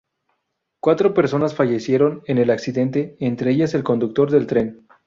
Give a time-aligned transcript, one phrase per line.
[0.79, 4.87] Cuatro personas fallecieron en el accidente, entre ellas el conductor del tren.